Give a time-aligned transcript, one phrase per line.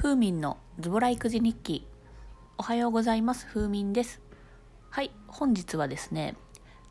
[0.00, 1.84] 風民のズボラ育児日記。
[2.56, 3.44] おはようございます。
[3.48, 4.20] 風民です。
[4.90, 6.36] はい本日はですね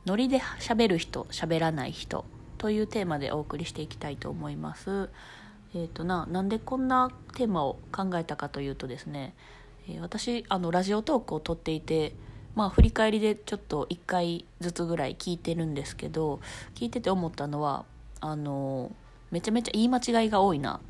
[0.06, 2.25] ノリで喋る人喋らない人
[2.58, 5.09] というテーマでお送りしていきたいと思います。
[5.74, 9.35] えっ、ー、とななんでこんなテーマを考えたかというとですね、
[9.87, 12.13] え、私あのラジオトークを撮っていて
[12.55, 16.41] まあ振り返りでちょっと1回ずつぐらい聞いてるんですけど
[16.75, 17.85] 聞いてて思ったのは
[18.19, 18.91] あの
[19.31, 20.81] めちゃめちゃ言い間違いが多いな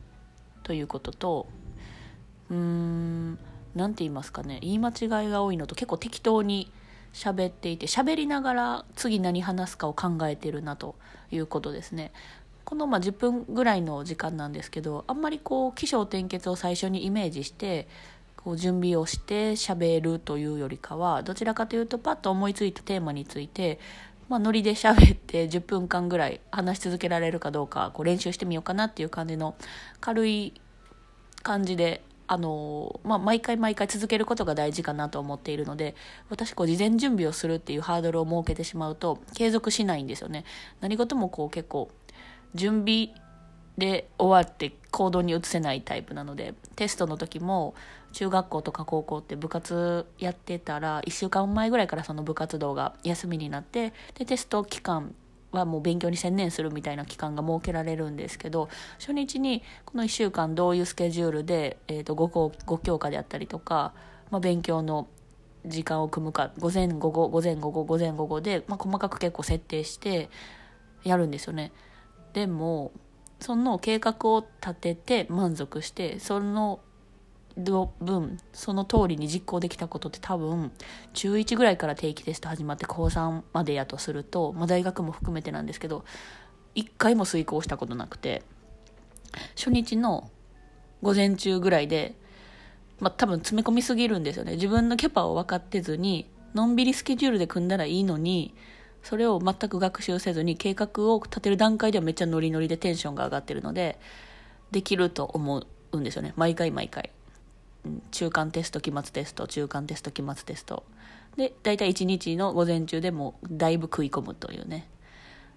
[0.63, 1.47] ということと
[2.50, 3.40] うーん
[3.76, 6.72] 何て言いますかね言い間違いが多いのと結構適当に
[7.13, 10.95] 喋っていて喋りながら次何話すかを考えてるなと
[11.31, 12.12] いうことですね。
[12.63, 17.88] このま10分ぐらいの時間なんですけどあんまりこう起承転結を最初にイメージして
[18.36, 23.80] こう準備をして喋るというよりかはどちらかというとパッと思いついたテーマについて
[24.30, 29.55] まあ、ノリで喋って10分間ぐらい話し続けられるかどうかこう練習してみようかなっていう感じの
[30.02, 30.53] 軽い
[31.44, 35.95] 感じであのまあ、毎回毎回続けることが大事かなと思っているので
[36.30, 40.44] 私こう事前準備をするっていうハードルを設けてしまうと継続しないんですよね。
[40.81, 41.89] 何事もこう結構
[42.53, 43.09] 準備
[43.78, 47.75] で終わって行動に移せないタイプなのでテストの時も
[48.11, 55.14] 中学校とか高校って部活やってたら1週間前ぐらいからその部活動が休みになってでテスト期間
[55.59, 58.69] はもう勉強に専念するみたいな期間が設けられるんですけど
[59.00, 63.94] 初日にこの1週間どういうスケジュールで、えーと、と 5, 5教科であったりとか、
[64.31, 65.08] まあ、勉強の
[65.66, 70.30] 時間を組むか午前午後午前午後午前午後で、まあ、細かく結構設定して
[71.03, 71.71] やるんですよね。
[72.33, 72.92] でも
[73.39, 76.80] その計画を立てて満足してその
[77.58, 80.72] 分その通りに実行できたことって多分
[81.13, 86.05] 中1ぐらいから定期テスト始まって高3までやとすると、まあ、大学も含めてなんですけど
[86.75, 88.44] 1回も遂行したことなくて
[89.55, 90.30] 初日の
[91.02, 92.16] 午前中ぐらいで、
[92.99, 94.53] まあ、多分詰め込みすぎるんですよね。
[94.53, 98.55] 自分のキャパを分かってずにのんびりスケジュールで組んだらいいのに
[99.03, 103.99] それを全く学習せずに計画を立てる段階ではめっちゃノリノリでテンションが上がってるので
[104.71, 106.33] できると思うんですよね。
[106.36, 107.11] 毎回毎回。
[108.11, 110.83] 中間テスト期末テスト中間テスト期末テスト。
[111.36, 114.89] で大体1日の午前中でもだいぶ食い込むというね。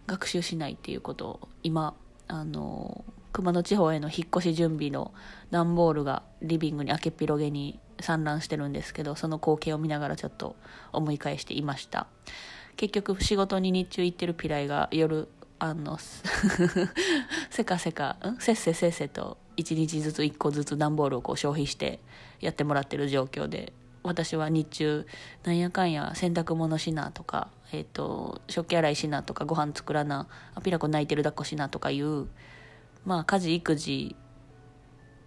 [0.06, 1.94] 学習しないっていうことを今
[2.26, 5.12] あの熊野地方への引っ越し準備の
[5.50, 10.56] 段ボールがリビングに開けっぴろげに散乱してるんですけどその光景を見ながらちょっと
[10.92, 12.06] 思い返していました。
[12.76, 15.98] 結局仕事に日中行ってるピライが夜あの
[17.50, 18.36] せかせかん？
[18.40, 22.00] せっせせっせと1日ずつ1個ずつ段ボールをこう消費して
[22.40, 23.72] やってもらってる状況で
[24.02, 25.06] 私は日中
[25.44, 32.26] なんやかんや洗濯物しなとか、えーと、食器洗いしなとかご飯作らなあピラコ泣いてる抱っこしなとかいう
[33.04, 34.16] まあ家事育児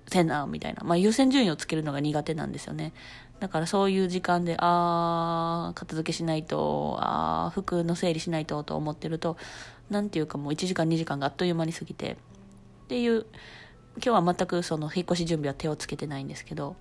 [0.08, 2.94] せなみたいな、まあ、優先順位をつけるのが苦手なんですよね。
[3.40, 9.38] だからそういう時間でああ片付けしないとああ服の整理しないとと思ってると
[9.90, 12.16] 何ていうかもう1時間2時間があっという間に過ぎてっ
[12.88, 13.26] ていう
[13.98, 16.76] 今日は全くその引っ越し準備は手をつけてないんですけど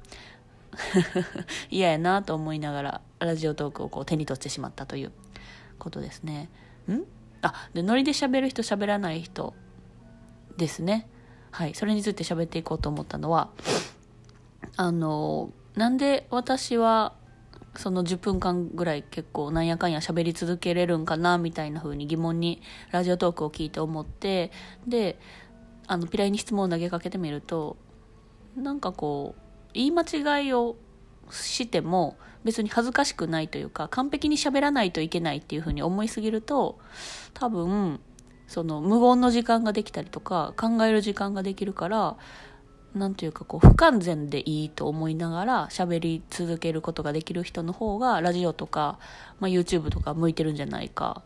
[1.71, 5.13] 嫌やなと思いながらラジオトークをこう手に取ってしまったという
[5.79, 6.49] ことですね。
[6.89, 7.03] ん？
[7.43, 9.55] あでノリで喋る人喋らない人
[10.57, 11.09] ですね。
[11.51, 13.51] はいそれについて喋っていこうと思ったのは
[14.77, 17.15] あのなんで私は
[17.77, 24.51] その10分間ぐらい結構なんやかんや喋り続けれるんかなみたいな風に疑問にラジオトークを聞いて思って
[24.87, 25.19] で
[25.87, 27.77] あのピライに質問を投げかけてみると
[28.57, 29.41] なんかこう
[29.75, 30.77] 言い間違いを
[31.31, 36.79] しても別に恥ずかしくないというか完璧に喋らないといけないっていうふうに思いすぎると
[37.35, 38.01] 多分
[38.49, 42.17] その無言の時間ができたりとか考える時間ができるから
[42.95, 48.99] なんていうかこう不完全でいいと思いながら喋り続けることができる人の方がラジオとか、
[49.41, 51.23] まあ、YouTube とか向いてるんじゃないか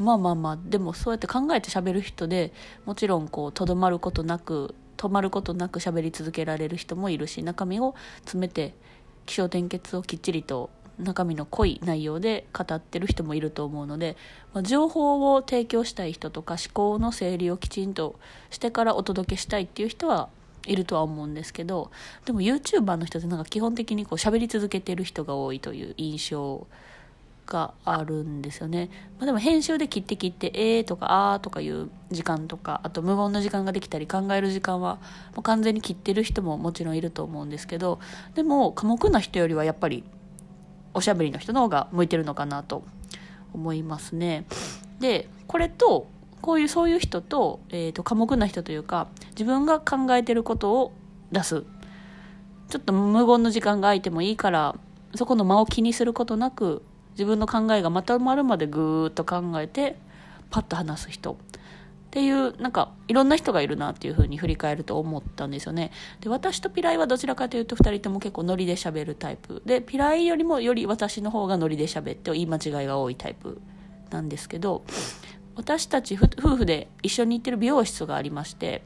[0.00, 2.52] まあまあまあでもそうやって考えて喋る人で
[2.86, 8.74] もちろんこうとどまることなく止まることなく喋り続けられる人もいるし中身を詰めて
[9.26, 14.16] 気象転結をきっちりと中身の濃い内容で語ってる人もいると思うので、
[14.54, 18.18] まあ、情報を提供したい人とか思考の整理をきちんと
[18.50, 20.30] してからお届けしたいっていう人は
[20.66, 21.90] いるとは思うんですけど
[22.24, 26.66] でも YouTuber の人ってなんか基本的にこう喋り続けてる人が多いという印象
[27.50, 28.88] があるんですよね。
[29.18, 34.96] まあ、でも編集で切って切って、えーとかあーとかいう時間とか、あと無言の時間ができたり考える時間は
[35.34, 37.98] もう完全に切ってる人ももちろんいると思うんですけど、
[38.34, 40.04] でも寡黙な人よりはやっぱり
[40.94, 42.84] おしゃべりの人の方が向いてるのかなと
[43.52, 44.46] 思いますね。
[45.00, 46.06] で、これと、
[46.40, 50.92] こういうそういう人と、えーと、寡黙な人というか、自分が考えてることを
[51.32, 51.64] 出す
[52.68, 54.76] ちょっと無言の時間が空いてもいいから
[55.14, 56.82] そこの間を気にすることなく
[57.12, 59.96] 自分の考えがまとまるまでぐーっと考えて
[60.50, 61.32] パッと話す人。
[61.32, 65.92] っていうなんかいろんな人がいるなっていうふうに振り返ると思ったんですよね。
[66.20, 69.62] で私とピライはどちらかというと2人とも結構ノリで喋るタイプ。
[69.64, 73.60] でピライよりもより私の方がノリで喋って言い間違いが多いタイプ
[74.10, 74.82] なんですけど
[75.54, 78.82] 私たち夫婦で一緒に行ってる美容室がありまして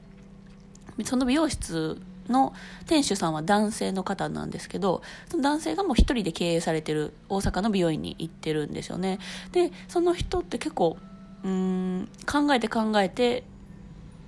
[1.05, 2.55] その美容室の
[2.87, 9.19] 店主さんは男性の方なんですけど、その男性がもう一人で経営されてる大阪の美容院に行ってるんですよね。
[9.53, 10.97] で、その人って結構
[11.45, 13.45] うん考えて考えて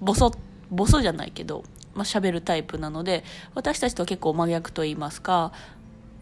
[0.00, 0.30] ボソ
[0.70, 1.64] ボソじゃないけど、
[1.94, 5.52] まあ、喋るタイプなので私たちと結構真逆と言いますか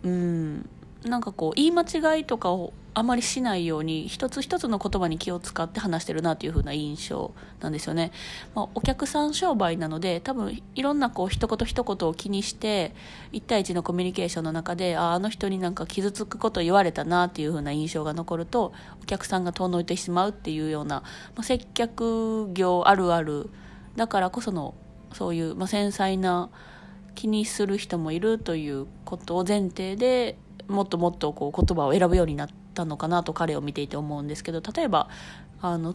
[0.05, 0.69] うん
[1.05, 8.12] なんかこう言い間違いとかをあまりしないように一つ一つの言葉に気を使って話してるなという風な印象なんですよね、
[8.55, 12.95] まあ、お客さん商売なので多分いろんなこう一言一言を気にして
[13.33, 18.73] 1対1のコミュニケーションの中でああの人になんか傷つくこと言われたなっていう風な印象が残ると
[19.03, 21.03] お客さんが遠のいてしまうっていうような、
[21.35, 23.50] まあ、接客業あるある。
[23.97, 24.75] だからこその
[25.12, 26.50] そういう、まあ、繊細な
[27.15, 30.37] 気にする人もいるということを前提で
[30.69, 35.08] もっともっとこう言葉を選ぶようになったのかなと彼を見ていて思うんですけど例えば
[35.61, 35.94] あの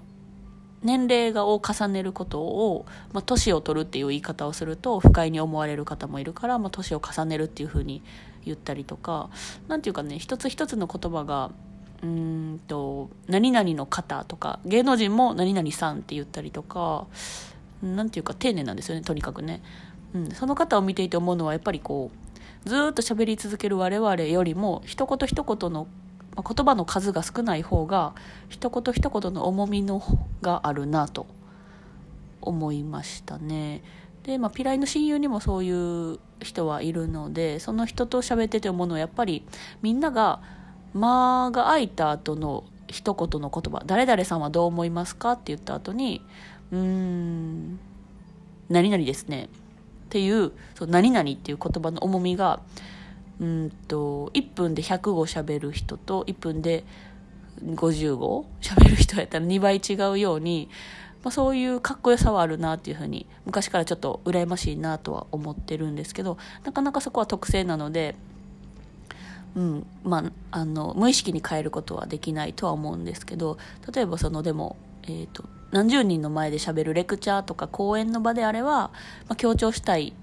[0.81, 8.01] 年齢がを重ねることを、まあ、年を取るっていう言い方をすると不快に思われる方もいるから、まあ、年を重ねるっていうふうに
[8.45, 9.29] 言ったりとか
[9.67, 11.51] 何て言うかね一つ一つの言葉が
[12.01, 17.07] うんと何々の方とか芸能人も何々さんって言ったりとか
[17.81, 19.61] 何て言うか丁寧なんですよねとにかくね、
[20.13, 22.28] うん、その方を見ていて思うのはやっぱりこう
[22.65, 25.87] ずっと喋り続ける我々よりも一言一言の、
[26.35, 28.13] 言葉の数が少ない方が
[28.49, 30.01] 一言一言の重みの
[30.41, 31.25] があるなと
[32.41, 33.83] 思いましたね。
[34.23, 39.45] で、まあ、ピライの親友にもそういう人はいるのでその人と喋ってて思うのはやっぱり
[39.81, 40.41] みんなが
[40.93, 46.21] 間が空いた後の一言の言葉「誰々さんはどう思いますか?」って言った後に
[46.71, 47.79] 「うーん
[48.69, 49.49] 何々ですね」
[50.09, 52.61] っていう「そう何々」っていう言葉の重みが
[53.39, 56.83] うんと1分で100語喋る人と1分で
[57.63, 60.67] 50語喋る人やったら2倍違うように、
[61.23, 68.15] まあ、そういうかっこよさはあるなっていうふうに昔からちょっと羨ましいなとは思ってるんですけどなかなかそこは特性なので、
[69.55, 73.59] うんまあ、あの無意識に変えることはできないとは思うんですけど
[73.93, 78.91] 例えばそのでも、えーと、何十人の前で喋るレクチャーとか講演の場であれば、ま
[79.29, 80.13] あ、強調したい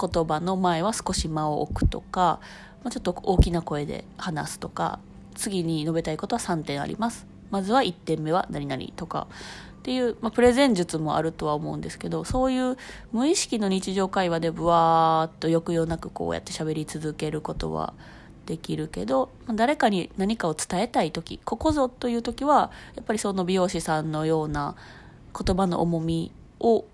[0.00, 2.40] 言葉の前は少し間を置くとか、
[2.82, 5.00] まあ、ちょっと大きな声で話すとか
[5.34, 7.26] 次に述べたいことは3点あります。
[7.50, 9.26] まずは1点目は何々とか
[9.78, 12.76] っていう、まあ、プレゼン術もあるとは思うんですけどそういう
[13.10, 17.94] 無意識の日常会話でブワーっと抑揚なくこうやって喋り続けることは
[18.48, 24.74] できるけど誰かに何かを伝えたい時ここぞという時はやっぱりその美容師さんのような
[25.38, 26.86] 言葉の重みを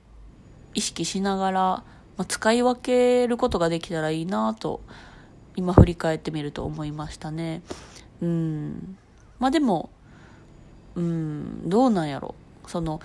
[0.74, 1.84] 意識しながら
[2.16, 4.80] まあ、使い分けることができたらいいなと
[5.56, 7.62] 今振り返ってみると思いましたね。
[8.20, 8.96] うん。
[9.38, 9.90] まあでも
[10.94, 12.34] うんどうなんやろ。
[12.66, 13.00] その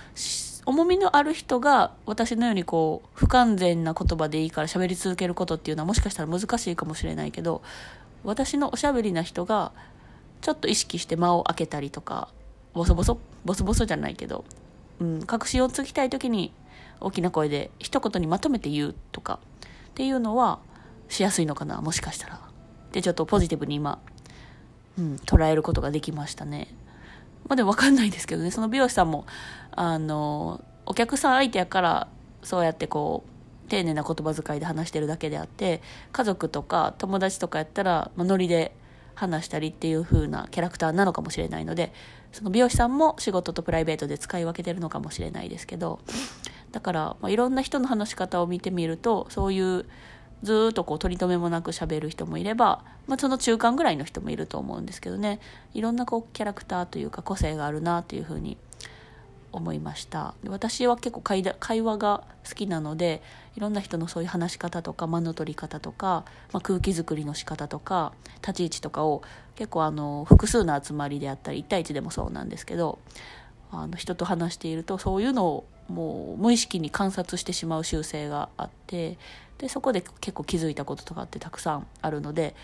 [0.66, 7.62] 重みのある人が私のようにこう不完全な言葉でいいから喋り続けることっていうのはもしかしたら難しいかもしれないけど
[8.24, 9.72] 私のおしゃべりな人が
[10.42, 12.30] ちょっと意識して間を空けたりとか
[12.74, 14.46] ボソボソボソボソじゃないけど、
[15.00, 16.54] うん、確信をつきたい時に
[17.00, 19.40] 大きな声で一言にまとめて言うとか
[19.90, 20.60] っていうのは
[21.08, 22.42] しやすいのかなもしかしたら。
[22.92, 24.00] でちょっとポジティブに今、
[24.98, 26.74] うん、捉えることができましたね。
[27.48, 28.52] まあでも分かんないですけどね。
[28.52, 29.26] その美容師さんも
[29.72, 32.08] あのお客さん相手やから
[32.44, 33.38] そうやってこう
[33.70, 38.76] 丁寧な言葉遣いで話してるだけであって家族とか友達とかやったら、まあ、ノリで
[39.16, 41.94] 話したりっていう風なキャラクターなのかもしれないので
[42.32, 46.00] その美容師さんも仕事とプライベートで使い分けてるのかもしれないですけど
[46.72, 49.86] だから、まあ、いろんな人の話し方を見てみるとそういう
[50.44, 55.40] ずっとこう取り留めもなく喋る人もいれば、まあ、その中間ぐらいの人もいると思うんですけどね。
[55.74, 58.58] いろんなこうキャラクターというか個性があるなというふうに
[59.51, 63.22] 思いました私は結構会会話が好きなので
[63.56, 69.22] いろんな人のそういう話し方とか間の取り方とか、まあ、空気作りの仕方とか立ち位置とかを
[69.56, 73.00] 結構あの複数の集まりであったり1対1でもそうなんですけど
[73.72, 79.18] あの人と話しているとそういうのをもう無意識に観察してしまう習性があって
[79.58, 82.56] でそこで結構気づいたこととかってたくさんあるので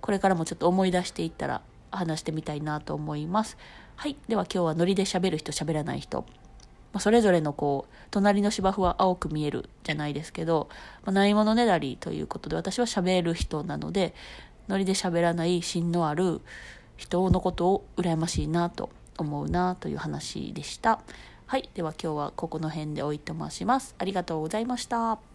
[0.00, 3.56] これからもちょっと思い出していったら話してみたいなと思います。
[4.02, 4.16] はい。
[4.26, 6.22] では今日はノリで喋る人喋らない人
[6.92, 10.68] まあ、それぞれのこう隣の芝生は青く見えるじゃないですけど、
[11.04, 14.12] まあ、ないものねだりということで私は喋る人なので
[14.66, 16.40] ノリで喋らない芯のある
[16.96, 21.00] 人のことを羨ましいなと思うなという話でした。
[21.46, 21.70] はい。
[21.72, 23.94] では今日はここの辺でおいとまします。
[23.98, 25.31] ありがとうございました。